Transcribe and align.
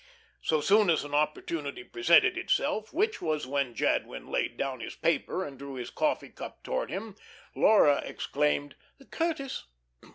So 0.41 0.61
soon 0.61 0.89
as 0.89 1.03
an 1.03 1.13
opportunity 1.13 1.83
presented 1.83 2.35
itself, 2.35 2.91
which 2.91 3.21
was 3.21 3.45
when 3.45 3.75
Jadwin 3.75 4.25
laid 4.29 4.57
down 4.57 4.79
his 4.79 4.95
paper 4.95 5.45
and 5.45 5.59
drew 5.59 5.75
his 5.75 5.91
coffee 5.91 6.29
cup 6.29 6.63
towards 6.63 6.91
him, 6.91 7.15
Laura 7.53 8.01
exclaimed: 8.03 8.73
"Curtis." 9.11 9.67